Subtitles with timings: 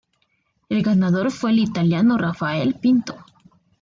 [0.69, 3.23] El ganador fue el italiano Raffaele Pinto.